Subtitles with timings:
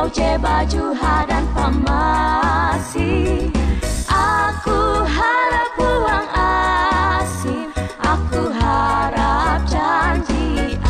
[0.00, 0.96] Ikau je baju
[1.28, 3.52] dan pamasi
[4.08, 7.68] Aku harap uang asin
[8.00, 10.80] Aku harap janjian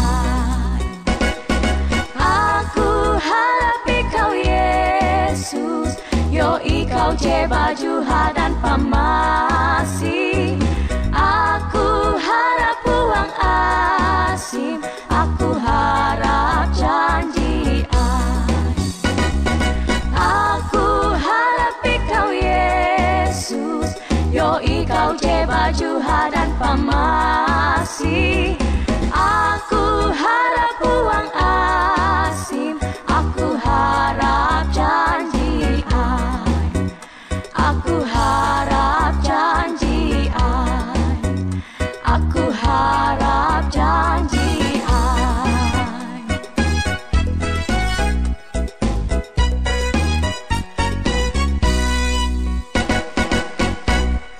[2.14, 5.98] Aku harap ikau Yesus.
[6.30, 10.54] Yo ikau je baju dan pamasi
[11.10, 14.78] Aku harap uang asin
[42.50, 44.50] Harap janjian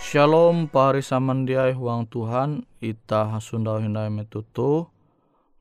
[0.03, 4.91] Shalom pari samandiai huang Tuhan ita hasundau hindai metutu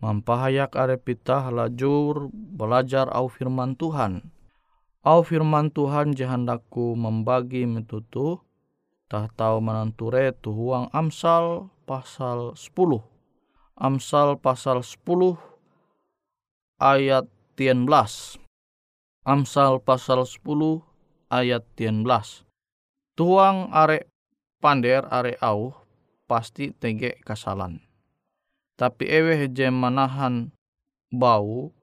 [0.01, 4.25] mampahayak arepita halajur belajar au firman Tuhan.
[5.05, 8.41] Au firman Tuhan jahandaku membagi metutu
[9.05, 13.01] tah tahu menanture tu huang Amsal pasal 10.
[13.73, 15.41] Amsal pasal 10
[16.77, 17.25] ayat
[17.57, 18.37] 13.
[19.25, 20.85] Amsal pasal 10
[21.33, 22.45] ayat 13.
[23.17, 24.05] Tuang are
[24.61, 25.73] pander are au
[26.29, 27.81] pasti tege kasalan.
[28.77, 30.53] Tapi ewe je manahan
[31.09, 31.73] bau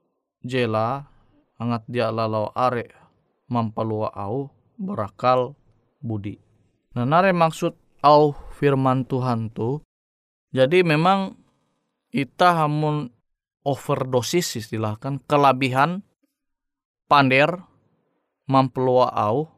[0.46, 1.10] jela
[1.58, 2.94] angat dia lalau are
[3.50, 5.58] mampalua au berakal
[5.98, 6.38] budi.
[6.94, 7.74] Nah nare maksud
[8.06, 9.82] au firman Tuhan tu
[10.54, 11.38] jadi memang
[12.14, 13.10] ita hamun
[13.66, 16.06] overdosis istilahkan kelebihan
[17.10, 17.66] pander
[18.46, 19.50] mampelua au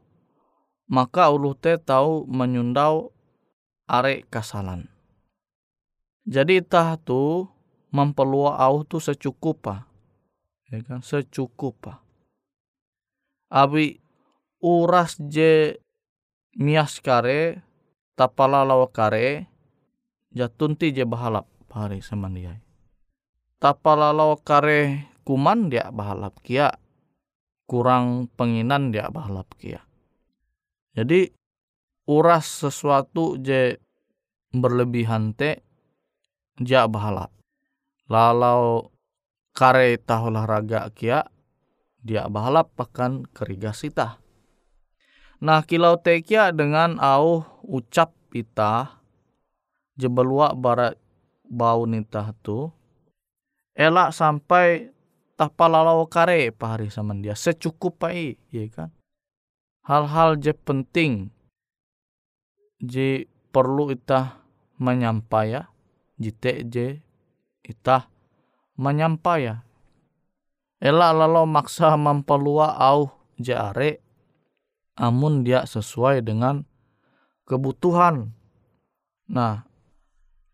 [0.89, 3.13] maka ulu te tahu menyundau
[3.89, 4.89] are kasalan.
[6.29, 7.49] Jadi itah tu
[7.93, 9.89] mampelua au tu secukupa.
[10.69, 11.01] Ya kan?
[11.01, 12.05] Secukupa.
[13.49, 13.97] Abi
[14.61, 15.81] uras je
[16.61, 17.65] mias kare
[18.13, 19.49] tapala lawa kare
[20.33, 22.61] jatunti je bahalap hari semandiai.
[23.59, 26.71] Tapala lawa kare kuman dia bahalap kia
[27.69, 29.83] kurang penginan dia bahalap kia.
[30.95, 31.29] Jadi
[32.09, 33.77] uras sesuatu je
[34.55, 35.61] berlebihan te
[36.57, 37.35] dia bahalap.
[38.09, 38.89] Lalau
[39.53, 41.29] kare tah olahraga kia
[42.01, 44.23] dia bahalap pakan kerigasita.
[45.39, 48.98] Nah kilau tekia dengan au ucap pita
[49.99, 50.95] jebelua barat
[51.45, 52.71] bau nita tu
[53.75, 54.95] elak sampai
[55.35, 58.95] tapalalau kare pahari sama dia secukup pai ya kan
[59.85, 61.35] hal-hal je penting
[62.79, 64.39] je perlu ita
[64.79, 65.67] menyampaya
[66.17, 67.03] jite je
[67.67, 68.07] ita
[68.79, 69.67] menyampaya
[70.79, 73.99] elak lalau maksa mampalua au je are
[74.99, 76.67] amun dia sesuai dengan
[77.47, 78.35] kebutuhan.
[79.31, 79.65] Nah,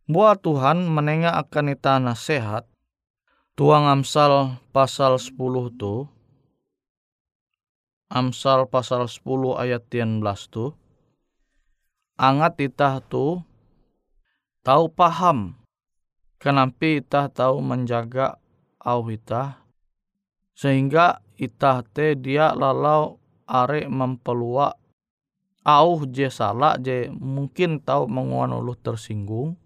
[0.05, 2.69] buat Tuhan menengah akan ita nasihat,
[3.57, 5.33] tuang Amsal pasal 10
[5.81, 6.05] tu,
[8.13, 9.25] Amsal pasal 10
[9.57, 10.21] ayat 13
[10.53, 10.77] tu,
[12.21, 13.41] angat ita tu
[14.61, 15.59] tahu paham.
[16.37, 18.37] Kenapa ita tahu menjaga
[18.85, 19.65] au ita
[20.53, 23.17] sehingga ita te dia lalau
[23.49, 24.77] are mempelua
[25.65, 28.53] au je salah je mungkin tahu menguan
[28.85, 29.57] tersinggung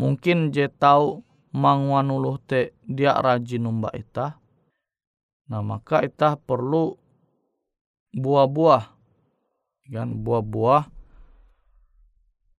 [0.00, 4.40] mungkin je tahu manguan uluh te dia rajin numba ita
[5.50, 7.02] nah maka ita perlu
[8.12, 8.84] buah-buah.
[9.92, 10.88] Kan buah-buah.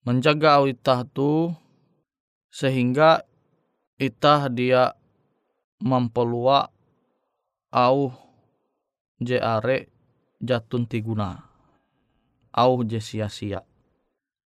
[0.02, 1.54] Menjaga au ita tu
[2.50, 3.22] sehingga
[4.02, 4.98] ita dia
[5.78, 6.74] mempelua
[7.70, 8.10] au
[9.22, 9.86] je are
[10.42, 11.46] jatun tiguna
[12.50, 13.62] au je sia-sia.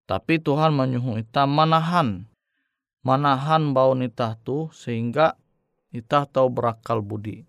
[0.05, 2.29] Tapi Tuhan menyuhu ita manahan
[3.07, 5.39] manahan bau nita tu sehingga
[5.95, 7.47] ita tahu berakal budi.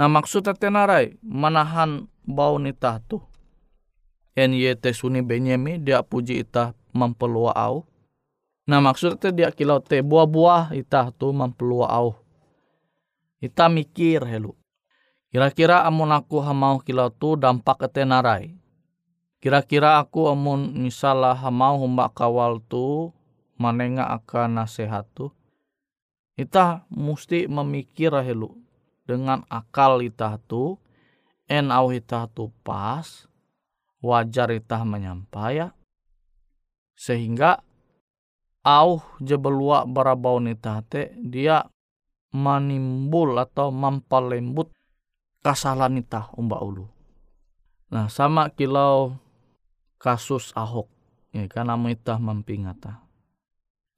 [0.00, 3.20] Nah maksudnya tenarai manahan bau nita tu.
[4.32, 7.84] Te suni benyemi dia puji ita mempelua au.
[8.64, 12.16] Nah maksudnya dia kilau te buah-buah ita tu mempelua au.
[13.44, 14.56] Ita mikir helu
[15.30, 18.56] Kira-kira amun aku hamau kilau tu dampak etenarai.
[19.38, 23.14] Kira-kira aku amun misalnya hamau humbak kawal tu
[23.60, 25.28] manenga akan nasihat tu.
[26.40, 28.48] Ita mesti memikir helu
[29.04, 30.80] dengan akal ita tu
[31.44, 33.28] en au ita tu pas
[34.00, 35.76] wajar ita menyampaya
[36.96, 37.60] sehingga
[38.64, 41.68] au jebelua barabau nita te dia
[42.32, 44.72] manimbul atau mampalembut
[45.42, 46.86] kasalan ita umba ulu.
[47.90, 49.18] Nah sama kilau
[49.98, 50.86] kasus Ahok
[51.34, 53.09] ya kan nama ita mampingata.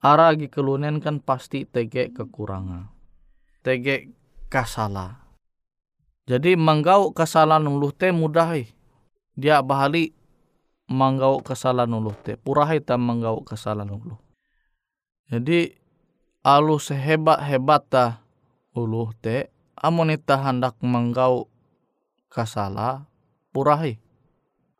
[0.03, 2.91] Aragi kelunen kan pasti tege kekurangan.
[3.63, 4.11] Tege
[4.51, 5.23] kasala.
[6.27, 8.51] Jadi manggau kesalahan ulu te mudah
[9.39, 10.11] Dia bahali
[10.91, 12.35] manggau kesalahan ulu te.
[12.35, 14.19] Purah ita manggau kesalahan ulu.
[15.31, 15.71] Jadi
[16.43, 18.27] alu sehebat hebat ta
[18.75, 21.47] ulu te amonita hendak menggau
[22.27, 23.07] kasala
[23.55, 23.95] purahi.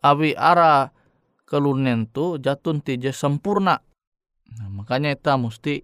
[0.04, 0.92] Abi ara
[1.48, 3.80] kelunen tu jatun tije sempurna.
[4.60, 5.82] Nah, makanya kita mesti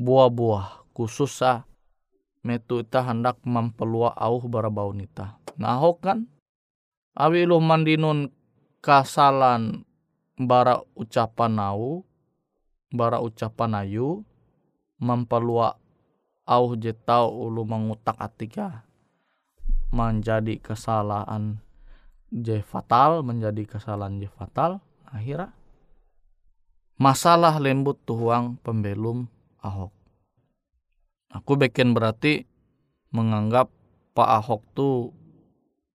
[0.00, 1.68] buah-buah khusus sa
[2.42, 5.38] metu ita hendak mempelua auh barabau nita.
[5.56, 6.26] Nah kan?
[7.12, 8.32] Abi lu mandinun
[8.82, 9.84] kasalan
[10.40, 12.02] bara ucapan au
[12.90, 14.24] bara ucapan ayu
[14.98, 15.78] mempelua
[16.48, 18.82] au je tau ulu mengutak atika
[19.92, 21.60] menjadi kesalahan
[22.32, 25.52] je fatal menjadi kesalahan je fatal akhirnya
[26.96, 29.28] masalah lembut tuhuang pembelum
[29.62, 29.94] Ahok.
[31.32, 32.44] Aku bikin berarti
[33.14, 33.70] menganggap
[34.12, 34.88] Pak Ahok tu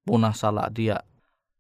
[0.08, 1.04] punah salah dia.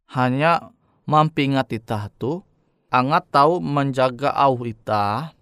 [0.07, 0.71] Hanya
[1.03, 2.47] mampingat itah tu
[2.91, 5.35] angat tahu menjaga au ita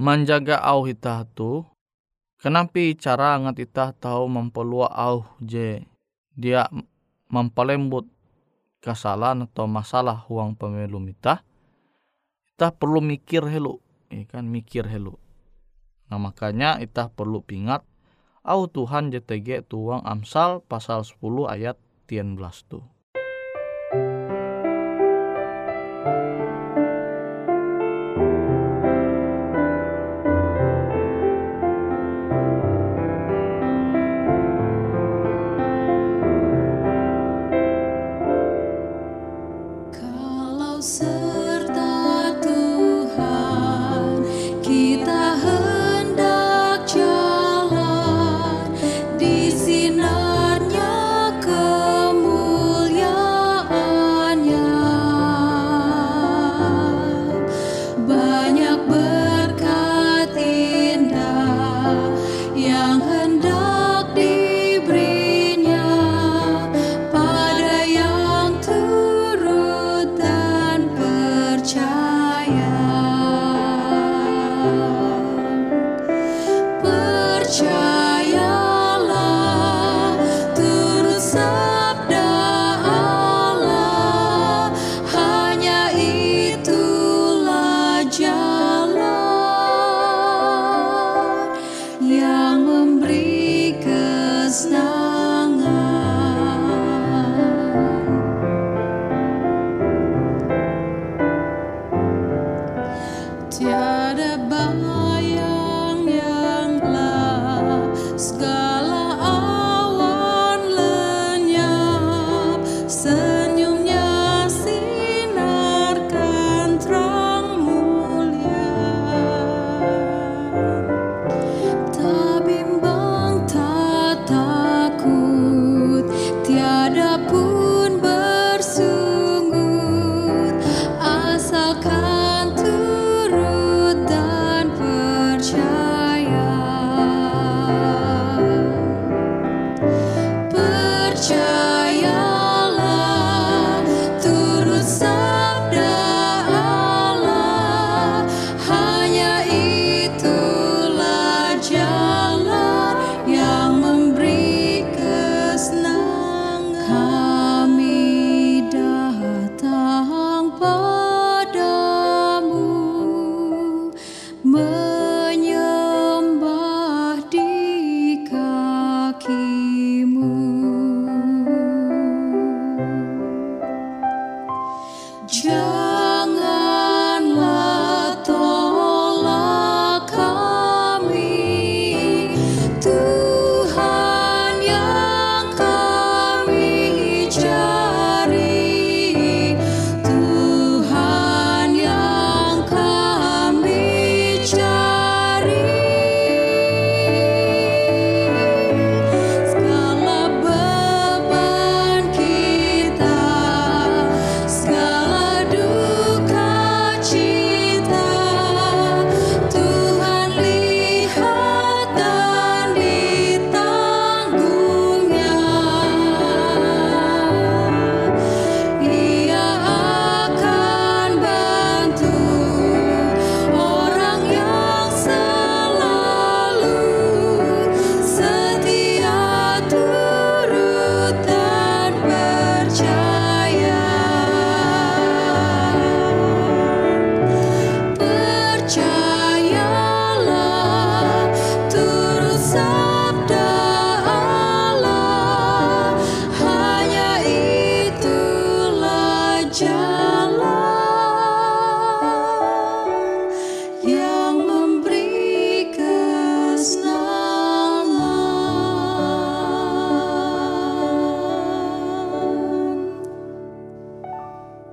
[0.00, 1.64] menjaga au ita tu
[2.40, 5.84] kenapa cara angat ita tahu mempelua au je
[6.32, 6.68] dia
[7.28, 8.08] mempelembut
[8.80, 11.40] kesalahan atau masalah uang pemilu kita
[12.54, 13.82] kita perlu mikir helu
[14.14, 15.18] ya kan mikir helu
[16.06, 17.82] nah makanya kita perlu pingat
[18.46, 21.18] au Tuhan JTG tuang Amsal pasal 10
[21.50, 21.74] ayat
[22.06, 22.38] 13
[22.70, 22.86] tuh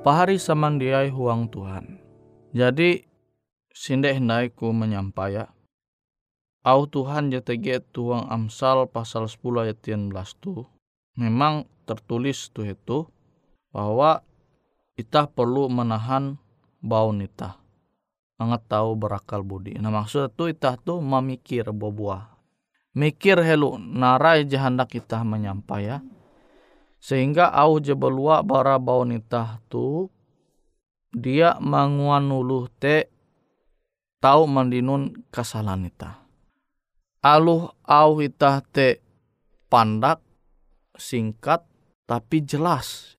[0.01, 2.01] pahari samandiai huang Tuhan.
[2.57, 3.05] Jadi
[3.69, 5.53] sindek hendaiku menyampaya.
[6.61, 10.65] Au Tuhan JTG tuang Amsal pasal 10 ayat 11 tu
[11.17, 13.09] memang tertulis tu itu
[13.73, 14.21] bahwa
[14.93, 16.37] kita perlu menahan
[16.81, 17.57] bau nita.
[18.37, 19.77] Angat tahu berakal budi.
[19.77, 22.31] Nah maksud itu kita tu memikir buah
[22.91, 25.97] mikir helu narai jahandak kita menyampai ya
[27.01, 30.07] sehingga au je belua bara baunita tu
[31.11, 33.09] dia manguan ulu te
[34.21, 36.21] tau mandinun kesalahan ita
[37.25, 39.01] aluh au ita te
[39.71, 40.21] pandak
[40.97, 41.63] singkat
[42.03, 43.15] tapi jelas.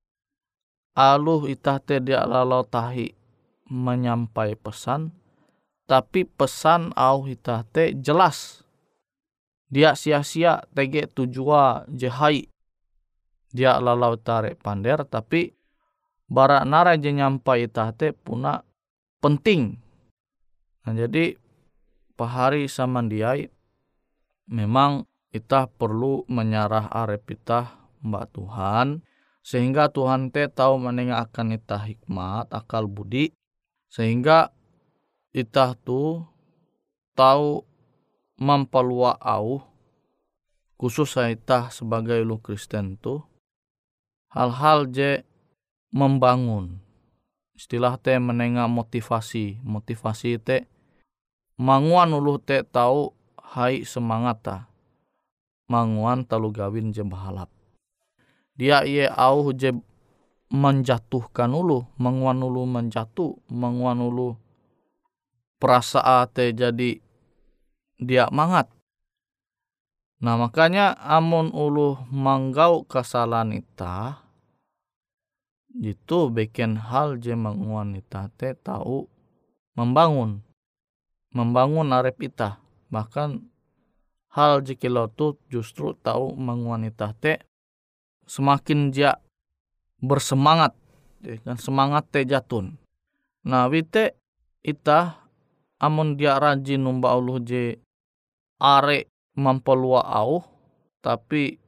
[0.92, 3.16] Aluh ita te dia lalau tahi
[3.72, 5.08] menyampai pesan
[5.88, 8.60] tapi pesan au ita te jelas.
[9.72, 12.52] Dia sia-sia tege tujua jehai
[13.52, 15.52] dia lalau tarik pander tapi
[16.26, 18.64] bara nara je nyampai te puna
[19.20, 19.76] penting.
[20.82, 21.36] Nah jadi
[22.16, 23.52] pahari samandiai
[24.48, 29.04] memang kita perlu menyarah arep kita mbak Tuhan
[29.44, 33.32] sehingga Tuhan te tahu menengah akan ita hikmat akal budi
[33.92, 34.48] sehingga
[35.32, 36.24] ita tu
[37.12, 37.64] tahu
[38.40, 39.62] mempelua au
[40.76, 41.36] khusus saya
[41.70, 43.22] sebagai lu Kristen tu
[44.32, 45.22] hal-hal je
[45.92, 46.80] membangun.
[47.52, 49.60] Istilah te menengah motivasi.
[49.62, 50.66] Motivasi te
[51.60, 53.12] manguan ulu te tahu
[53.54, 54.56] hai semangat ta.
[55.68, 57.52] Manguan talu gawin je bahalap.
[58.56, 59.72] Dia ye au je
[60.52, 64.36] menjatuhkan ulu manguan ulu menjatuh manguan ulu
[65.56, 67.00] perasaan te jadi
[67.96, 68.68] dia mangat.
[70.22, 74.21] Nah makanya amun ulu manggau kesalahan ita
[75.80, 79.08] itu bikin hal je menguan ita te tahu
[79.72, 80.44] membangun
[81.32, 82.60] membangun arep ita.
[82.92, 83.40] Bahkan
[84.36, 87.40] hal kilau tu justru tahu menguan ita te
[88.28, 89.16] semakin dia
[90.00, 90.76] bersemangat
[91.22, 92.76] dan semangat te jatun.
[93.48, 94.16] Nah wite
[94.60, 95.22] ita
[95.80, 97.80] amun dia rajin numba ulu je
[98.62, 100.44] are mempelua au
[101.02, 101.58] tapi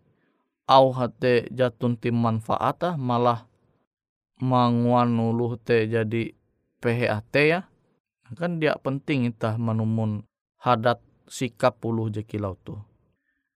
[0.70, 3.48] au hate jatun tim manfaata malah
[4.44, 6.28] manguan ulu te jadi
[6.84, 7.60] PHAT ya
[8.36, 10.26] kan dia penting itah menumun
[10.60, 12.76] hadat sikap ulu je kilau tu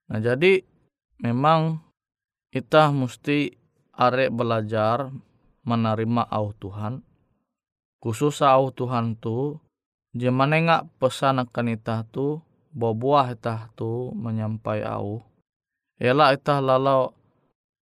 [0.09, 0.65] nah jadi
[1.21, 1.85] memang
[2.49, 3.53] kita mesti
[3.93, 5.13] are belajar
[5.69, 7.05] menerima au Tuhan
[8.01, 9.61] khusus au Tuhan tu
[10.17, 12.41] jemanenga pesan akan itah tu
[12.73, 15.25] buah itah tu menyampai au.
[15.99, 17.11] Ela itah lalau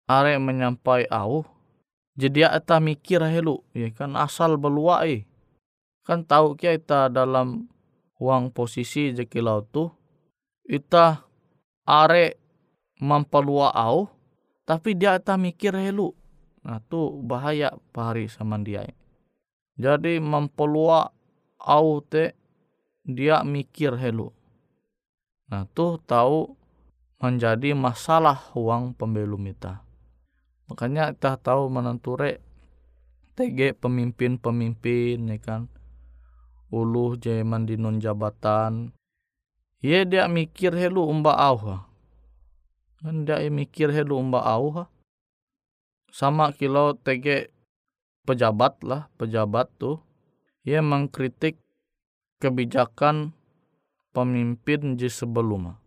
[0.05, 1.47] are menyampai au.
[2.13, 5.25] Jadi itah mikir helu, ya kan asal belua eh.
[6.05, 7.73] Kan tahu kia itah dalam
[8.21, 9.89] uang posisi jekilau tu,
[10.69, 11.25] itah
[11.89, 12.37] are
[13.01, 14.13] mempelua au,
[14.69, 16.13] tapi dia itah mikir helu.
[16.63, 18.85] Nah tu bahaya pahari sama dia.
[19.81, 21.09] Jadi mempelua
[21.57, 22.37] au te
[23.03, 24.31] dia mikir helu
[25.53, 26.57] Nah, tuh tahu
[27.21, 29.85] menjadi masalah uang pembelum kita.
[30.73, 32.41] Makanya kita tahu menenture
[33.37, 35.69] TG pemimpin-pemimpin ya kan.
[36.73, 38.97] Uluh zaman di non jabatan.
[39.85, 41.85] Ye dia mikir helu umba au
[43.05, 44.89] Kan dia mikir helu umba au
[46.09, 47.53] Sama kilo TG
[48.25, 50.01] pejabat lah, pejabat tuh.
[50.65, 51.61] Ia mengkritik
[52.41, 53.37] kebijakan
[54.17, 55.82] pemimpin di sebelum.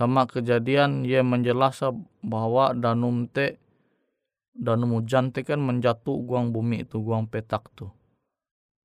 [0.00, 3.60] Sama kejadian ia menjelaskan bahwa danum te
[4.56, 7.92] danum hujan te kan menjatuh guang bumi itu guang petak tu.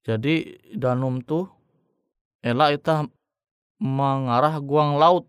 [0.04, 1.48] Jadi danum tu
[2.44, 3.08] elak kita
[3.80, 5.24] mengarah guang laut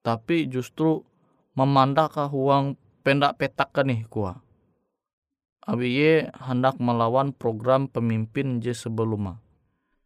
[0.00, 1.04] tapi justru
[1.52, 4.40] memandak ke huang pendak petak kan nih kuah.
[5.68, 9.36] Abi ye hendak melawan program pemimpin je sebelumnya.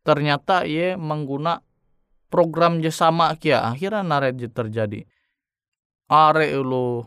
[0.02, 1.62] Ternyata ye mengguna
[2.34, 5.06] program je sama kia akhirnya naret je terjadi
[6.10, 7.06] are ulu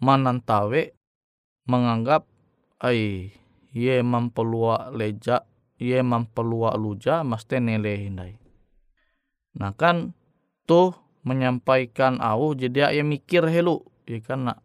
[0.00, 0.82] manantawe
[1.68, 2.24] menganggap
[2.80, 3.28] ai
[3.76, 5.44] ye mampelua leja
[5.76, 8.34] ye mampelua luja mesti nele hindai.
[9.60, 10.16] Nah kan
[10.64, 10.96] tuh
[11.28, 13.84] menyampaikan au jadi ia mikir helu.
[14.08, 14.64] Ya kan nak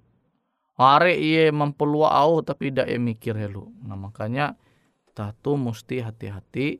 [0.79, 3.67] are ye mampelua au tapi tidak ia mikir helu.
[3.83, 4.55] Nah makanya
[5.11, 6.79] tatu mesti hati-hati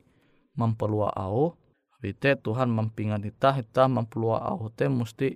[0.56, 1.52] mempelua au
[1.98, 5.34] Bite Tuhan mampingan kita, kita mempelua au te mesti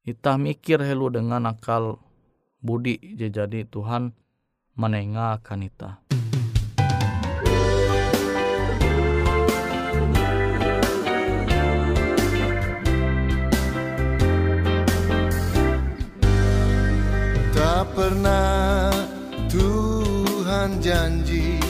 [0.00, 2.00] kita mikir helu dengan akal
[2.64, 4.16] budi jadi Tuhan
[4.76, 6.00] menengahkan kita.
[17.52, 18.88] Tak pernah
[19.52, 21.60] Tuhan janji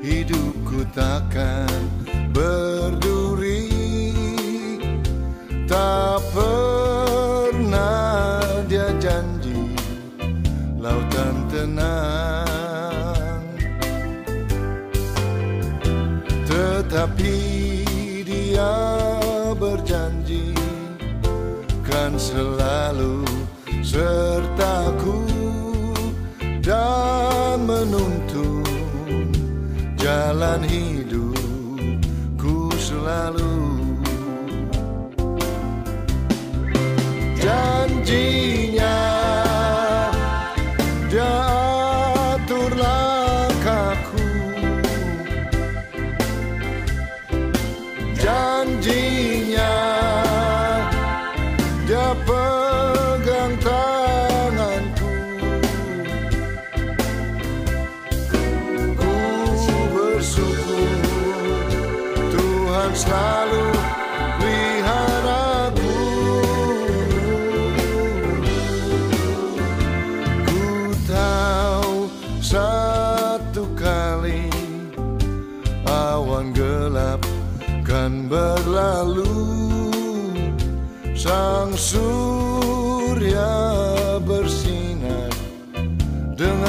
[0.00, 1.68] hidupku takkan
[2.32, 3.68] berduri
[5.68, 6.75] Tak pernah
[11.76, 13.44] tenang
[16.48, 17.36] Tetapi
[18.24, 18.72] dia
[19.60, 20.56] berjanji
[21.84, 23.20] kan selalu
[23.84, 25.20] sertaku
[26.64, 28.64] dan menuntun
[30.00, 33.52] jalan hidupku selalu.
[37.38, 38.55] Janjinya
[52.76, 55.12] pegang tanganku.
[58.96, 59.14] Ku
[59.92, 60.90] bersyukur
[62.32, 63.66] Tuhan selalu
[64.36, 65.96] peliharaku
[70.44, 70.64] Ku
[71.08, 72.12] tahu
[72.44, 74.52] satu kali
[75.88, 77.24] awan gelap
[77.86, 79.30] kan berlalu.
[81.16, 82.25] Sang surya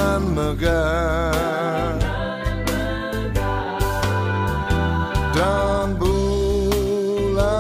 [0.07, 1.99] dengan megah
[5.35, 7.59] Dan bulan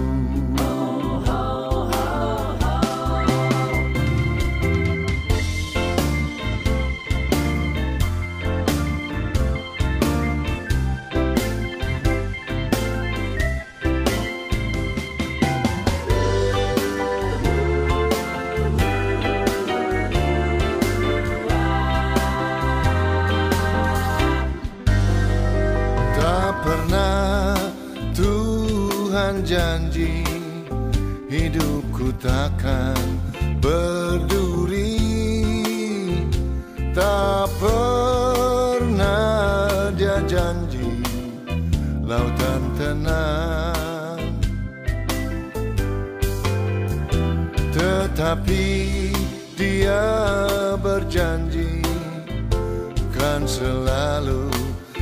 [53.34, 54.46] Kan selalu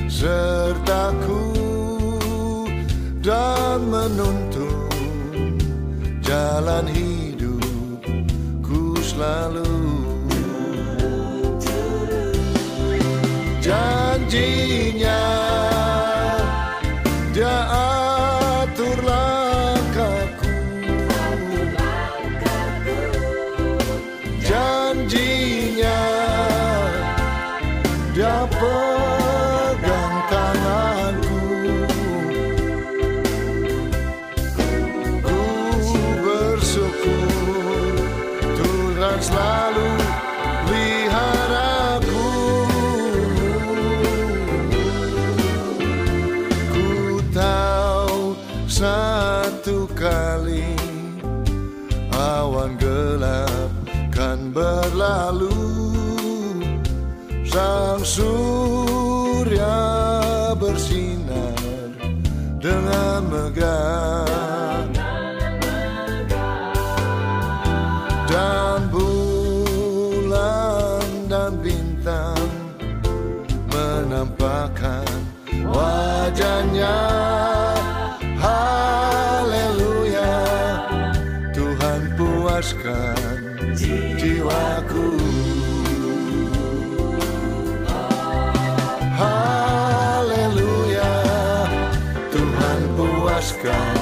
[0.09, 1.53] sertaku
[3.21, 5.61] dan menuntun
[6.25, 9.69] jalan hidupku selalu.
[13.61, 15.42] Janjinya
[52.23, 53.75] Awan gelap
[54.15, 55.51] kan berlalu.
[57.43, 59.75] Sang surya
[60.55, 61.91] bersinar
[62.63, 64.87] dengan megah.
[68.31, 70.07] Dan bulan
[71.27, 72.47] dan bintang
[73.67, 75.11] menampakkan
[75.67, 77.32] wajahnya
[82.73, 83.77] puaskan
[84.17, 85.13] jiwaku.
[89.13, 91.13] Haleluya
[92.33, 94.02] Tuhan puaskan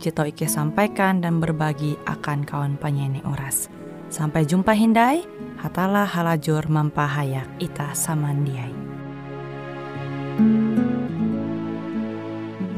[0.00, 3.68] tau Ike sampaikan dan berbagi akan kawan penyanyi Oras.
[4.10, 5.26] Sampai jumpa Hindai,
[5.58, 8.74] hatalah halajur mampahayak ita samandiai.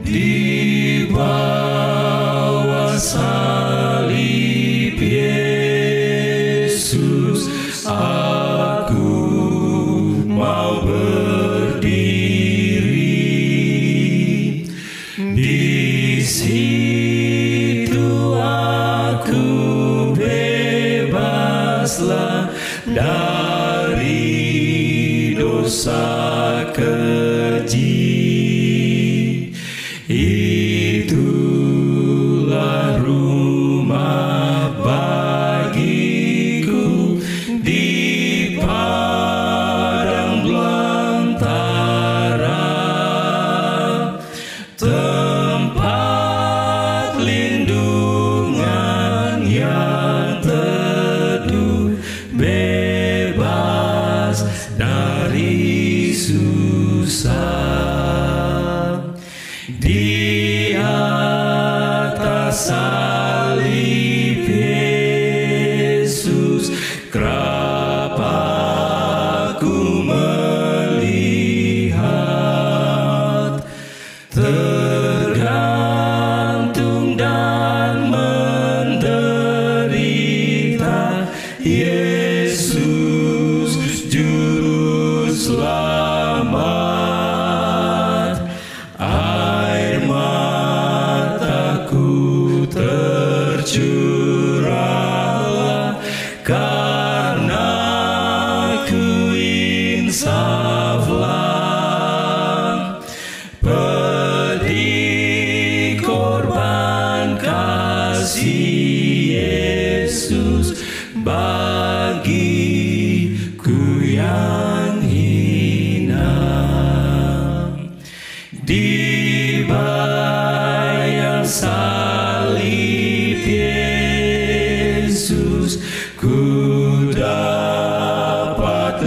[0.06, 4.96] Di bawah salib
[21.86, 22.50] bebaslah
[22.82, 24.18] dari
[25.38, 26.02] dosa
[26.74, 27.25] keji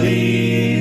[0.00, 0.79] believe.